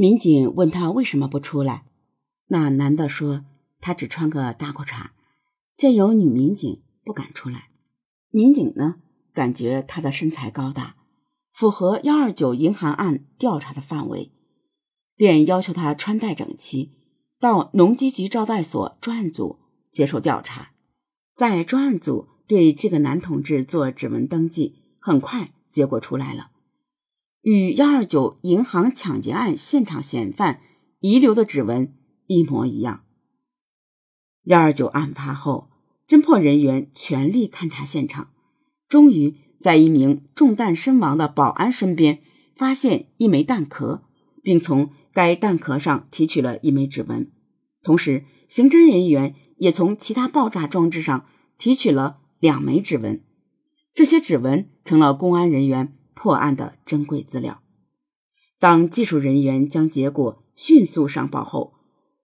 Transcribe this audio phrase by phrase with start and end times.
[0.00, 1.84] 民警问他为什么不出来，
[2.46, 3.44] 那男的说
[3.82, 5.10] 他只穿个大裤衩，
[5.76, 7.68] 见有女民警不敢出来。
[8.30, 8.94] 民警呢，
[9.34, 10.96] 感觉他的身材高大，
[11.52, 14.32] 符合幺二九银行案调查的范围，
[15.16, 16.92] 便要求他穿戴整齐，
[17.38, 19.58] 到农机局招待所专案组
[19.92, 20.70] 接受调查。
[21.36, 26.52] 在专案组对这个男同志做指纹登记，很快结果出来了。
[27.42, 30.60] 与幺二九银行抢劫案现场嫌犯
[31.00, 31.94] 遗留的指纹
[32.26, 33.04] 一模一样。
[34.44, 35.70] 幺二九案发后，
[36.06, 38.30] 侦破人员全力勘查现场，
[38.88, 42.20] 终于在一名中弹身亡的保安身边
[42.56, 44.02] 发现一枚弹壳，
[44.42, 47.30] 并从该弹壳上提取了一枚指纹。
[47.82, 53.22] 同时，刑侦人员也从其他爆炸装置上提取了两枚指纹，
[53.94, 55.96] 这些指纹成了公安人员。
[56.22, 57.62] 破案的珍贵资料。
[58.58, 61.72] 当技术人员将结果迅速上报后，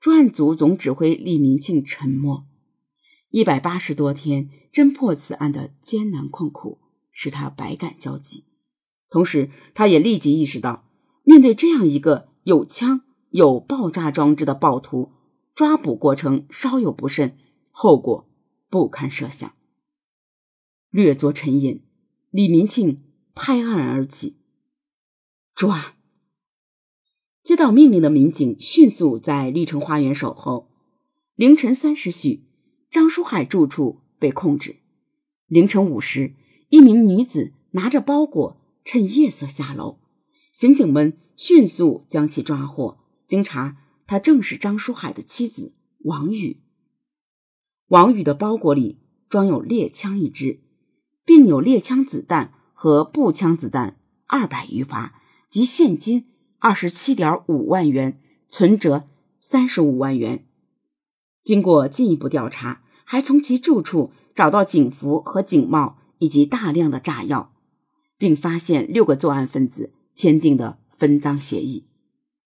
[0.00, 2.46] 专案组总指挥李明庆沉默。
[3.28, 6.78] 一百八十多天侦破此案的艰难困苦，
[7.10, 8.44] 使他百感交集。
[9.10, 10.88] 同时，他也立即意识到，
[11.22, 15.12] 面对这样一个有枪有爆炸装置的暴徒，
[15.54, 17.36] 抓捕过程稍有不慎，
[17.70, 18.26] 后果
[18.70, 19.52] 不堪设想。
[20.88, 21.82] 略作沉吟，
[22.30, 23.02] 李明庆。
[23.34, 24.36] 拍案而起，
[25.54, 25.94] 抓！
[27.42, 30.70] 接到命令的民警迅速在绿城花园守候。
[31.34, 32.44] 凌晨三时许，
[32.90, 34.76] 张书海住处被控制。
[35.46, 36.34] 凌晨五时，
[36.68, 39.98] 一名女子拿着包裹，趁夜色下楼，
[40.52, 42.98] 刑警们迅速将其抓获。
[43.26, 45.74] 经查，她正是张书海的妻子
[46.04, 46.60] 王宇。
[47.88, 50.60] 王宇的包裹里装有猎枪一支，
[51.24, 52.54] 并有猎枪子弹。
[52.82, 55.14] 和步枪子弹二百余发
[55.48, 56.26] 及现金
[56.58, 59.08] 二十七点五万元，存折
[59.38, 60.44] 三十五万元。
[61.44, 67.54] 经过进一步调查，还从其住处找到警服和警帽以及大量的炸药，
[68.18, 71.86] 并发现六个作案分子签订的分赃协议。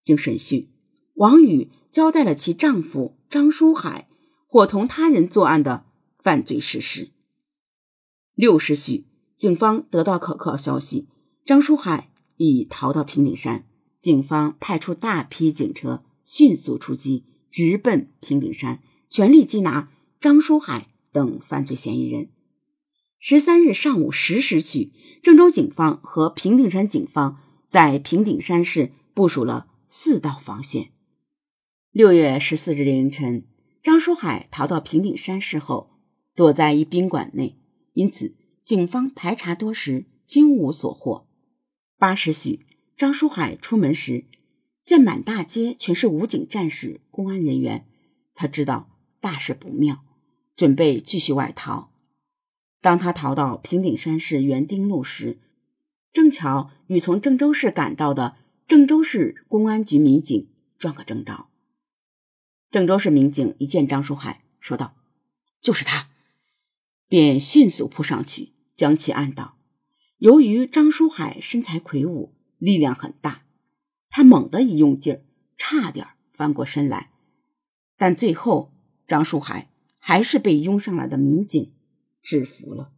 [0.04, 0.68] 经审讯，
[1.14, 4.06] 王宇交代了其丈夫张书海
[4.46, 5.86] 伙同他人作案的
[6.18, 7.08] 犯罪事实。
[8.34, 9.06] 六时许。
[9.36, 11.08] 警方得到可靠消息，
[11.44, 13.66] 张书海已逃到平顶山。
[14.00, 22.30] 警方派出大批警车，迅速出击，直奔平顶山，全力缉拿张书海等犯罪嫌疑人。
[23.18, 24.92] 十三日上午十时许，
[25.22, 30.92] 郑州警方和平顶山警方在平顶山市部署了四道防线。
[31.90, 33.44] 六月十四日凌晨，
[33.82, 35.90] 张书海逃到平顶山市后，
[36.34, 37.58] 躲在一宾馆内，
[37.94, 38.35] 因此。
[38.66, 41.28] 警方排查多时，惊无所获。
[41.98, 42.66] 八时许，
[42.96, 44.24] 张书海出门时，
[44.82, 47.86] 见满大街全是武警战士、公安人员，
[48.34, 48.88] 他知道
[49.20, 50.02] 大事不妙，
[50.56, 51.92] 准备继续外逃。
[52.80, 55.38] 当他逃到平顶山市园丁路时，
[56.12, 58.34] 正巧与从郑州市赶到的
[58.66, 61.46] 郑州市公安局民警撞个正着。
[62.72, 64.96] 郑州市民警一见张书海，说道
[65.62, 66.08] ：“就是他！”
[67.06, 68.55] 便迅速扑上去。
[68.76, 69.56] 将其按倒。
[70.18, 73.42] 由于张书海身材魁梧，力量很大，
[74.10, 75.22] 他猛地一用劲儿，
[75.56, 77.10] 差点翻过身来。
[77.96, 78.72] 但最后，
[79.06, 81.72] 张书海还是被拥上来的民警
[82.22, 82.92] 制服了。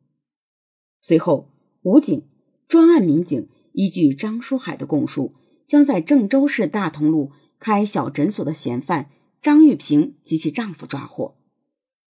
[1.00, 1.50] 随后，
[1.82, 2.28] 武警
[2.66, 5.34] 专案民警依据张书海的供述，
[5.66, 11.36] 将在郑州市大同路开小诊所的嫌犯张玉萍及其丈夫抓获。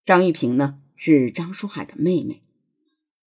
[0.04, 2.42] 张玉萍呢，是张书海的妹妹。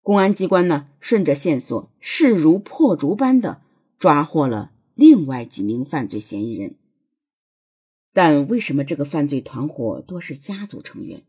[0.03, 3.61] 公安机关呢，顺着线索势如破竹般的
[3.97, 6.75] 抓获了另外几名犯罪嫌疑人。
[8.11, 11.23] 但为什么这个犯罪团伙多是家族成员？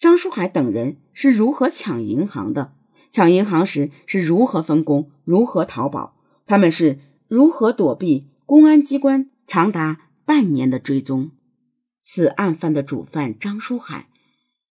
[0.00, 2.74] 张书海等人是如何抢银行的？
[3.12, 6.16] 抢银行时是如何分工、如何逃跑？
[6.44, 6.98] 他们是
[7.28, 11.30] 如何躲避公安机关长达半年的追踪？
[12.02, 14.08] 此案犯的主犯张书海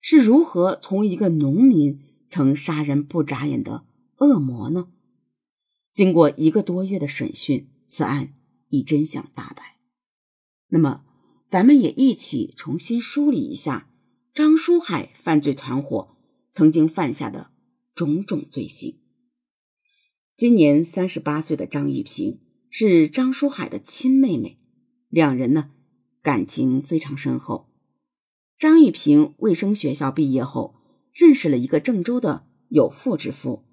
[0.01, 2.01] 是如何从一个农民？
[2.35, 3.85] 成杀人不眨眼的
[4.17, 4.89] 恶魔呢？
[5.93, 8.33] 经过一个多月的审讯，此案
[8.67, 9.77] 已真相大白。
[10.67, 11.05] 那么，
[11.47, 13.89] 咱们也一起重新梳理一下
[14.33, 16.17] 张书海犯罪团伙
[16.51, 17.51] 曾经犯下的
[17.95, 18.99] 种种罪行。
[20.35, 24.59] 今年三十八岁的张玉萍是张书海的亲妹妹，
[25.07, 25.71] 两人呢
[26.21, 27.69] 感情非常深厚。
[28.59, 30.74] 张玉萍卫生学校毕业后。
[31.15, 33.63] 认识了一个郑州的有妇之夫，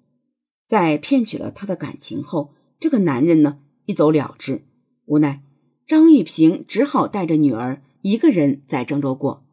[0.65, 4.63] 在骗取了他的感情后，这个男人呢一走了之。
[5.05, 5.43] 无奈
[5.85, 9.45] 张玉平只好带着女儿一个人在郑州过，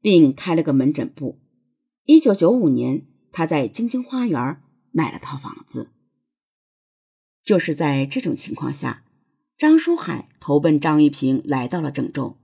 [0.00, 1.38] 并开了个门诊部。
[2.04, 4.60] 一九九五年，他在京津花园
[4.90, 5.90] 买了套房子。
[7.44, 9.04] 就是在这种情况下，
[9.56, 12.36] 张书海投奔张玉平来到了郑州。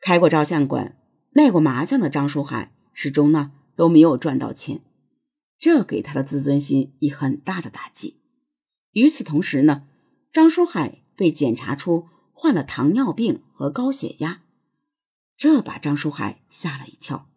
[0.00, 0.98] 开过照相馆、
[1.30, 4.80] 卖过麻将的张书海，始终呢都没有赚到钱，
[5.58, 8.16] 这给他的自尊心以很大的打击。
[8.92, 9.84] 与此同时呢，
[10.32, 14.42] 张书海被检查出患了糖尿病和高血压，
[15.36, 17.28] 这把张书海吓了一跳，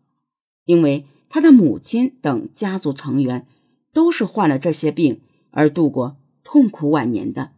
[0.66, 3.46] 因为他的母亲等家族成员
[3.94, 5.22] 都是患了这些病
[5.52, 6.16] 而度过。
[6.52, 7.52] 痛苦晚年的，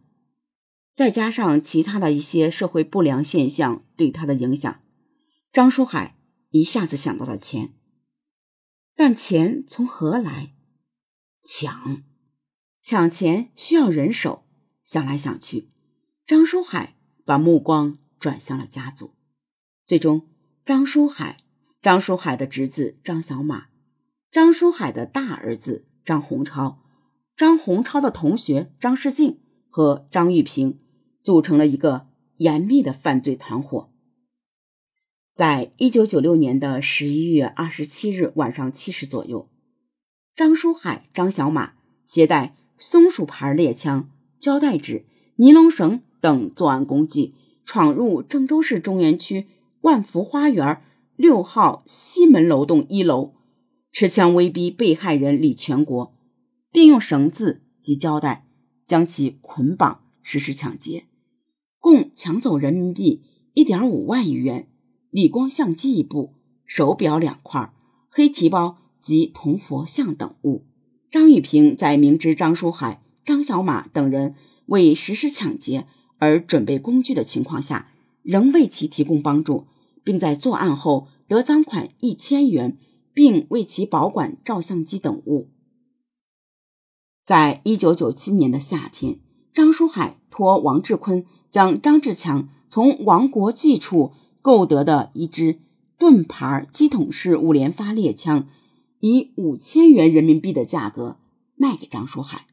[0.94, 4.80] 再加上其他的一些社会不良现象对他的影响，
[5.50, 6.14] 张书海
[6.50, 7.72] 一下子想到了钱。
[8.94, 10.54] 但钱从何来？
[11.42, 12.02] 抢，
[12.80, 14.44] 抢钱需要人手。
[14.84, 15.70] 想来想去，
[16.26, 19.14] 张书海把目光转向了家族。
[19.86, 20.28] 最终，
[20.64, 21.44] 张书海、
[21.80, 23.68] 张书海的侄子张小马、
[24.30, 26.82] 张书海的大儿子张洪超。
[27.36, 29.40] 张洪超的同学张世静
[29.70, 30.80] 和张玉平
[31.22, 33.91] 组成了一个严密的犯罪团伙。
[35.34, 39.48] 在一九九六年的十一月二十七日晚上七时左右，
[40.36, 41.72] 张书海、张小马
[42.04, 45.06] 携带松鼠牌猎枪、胶带纸、
[45.36, 47.34] 尼龙绳等作案工具，
[47.64, 49.46] 闯入郑州市中原区
[49.80, 50.82] 万福花园
[51.16, 53.32] 六号西门楼栋一楼，
[53.90, 56.14] 持枪威逼被害人李全国。
[56.70, 58.46] 并用绳子及胶带
[58.86, 61.04] 将其捆绑实施抢劫，
[61.78, 64.71] 共抢走人民币一点五万余元、
[65.12, 66.32] 理光相机一部、
[66.64, 67.70] 手表两块、
[68.08, 70.64] 黑提包及铜佛像等物。
[71.10, 74.34] 张玉平在明知张书海、张小马等人
[74.66, 75.86] 为实施抢劫
[76.16, 77.92] 而准备工具的情况下，
[78.22, 79.66] 仍为其提供帮助，
[80.02, 82.78] 并在作案后得赃款一千元，
[83.12, 85.50] 并为其保管照相机等物。
[87.22, 89.20] 在一九九七年的夏天，
[89.52, 94.12] 张书海托王志坤将张志强从王国际处
[94.42, 95.60] 购得的一支
[95.96, 98.48] 盾牌机筒式五连发猎枪，
[98.98, 101.16] 以五千元人民币的价格
[101.54, 102.46] 卖给张书海。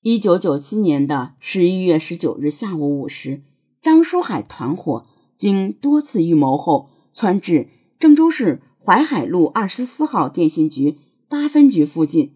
[0.00, 3.42] 一九九七年的十一月十九日下午五时，
[3.80, 7.68] 张书海团伙经多次预谋后，窜至
[7.98, 10.98] 郑州市淮海路二十四号电信局
[11.28, 12.34] 八分局附近。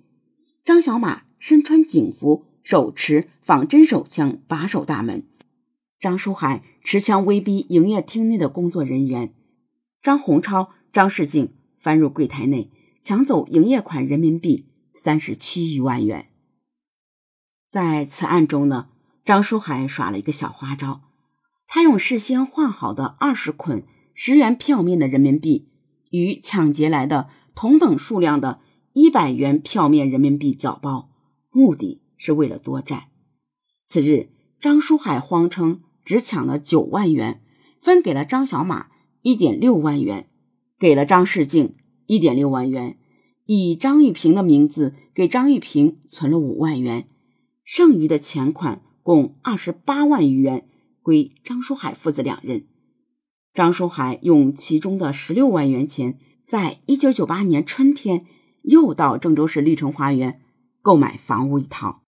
[0.64, 5.24] 张小马身穿警服，手持仿真手枪把守大门。
[5.98, 9.34] 张书海持枪威逼营业厅内的工作人员。
[10.02, 12.70] 张洪超、张世静翻入柜台内，
[13.02, 16.30] 抢走营业款人民币三十七余万元。
[17.70, 18.88] 在此案中呢，
[19.24, 21.02] 张书海耍了一个小花招，
[21.66, 23.84] 他用事先换好的二十捆
[24.14, 25.68] 十元票面的人民币
[26.10, 28.60] 与抢劫来的同等数量的。
[28.98, 31.10] 一百元票面人民币缴包，
[31.50, 33.08] 目的是为了多占。
[33.84, 37.42] 次日，张书海谎称只抢了九万元，
[37.82, 38.86] 分给了张小马
[39.20, 40.30] 一点六万元，
[40.78, 41.74] 给了张世静
[42.06, 42.96] 一点六万元，
[43.44, 47.06] 以张玉平的名字给张玉平存了五万元，
[47.62, 50.66] 剩余的钱款共二十八万余元
[51.02, 52.66] 归张书海父子两人。
[53.52, 58.24] 张书海用其中的十六万元钱，在一九九八年春天。
[58.68, 60.40] 又到郑州市绿城花园
[60.82, 62.02] 购买房屋一套。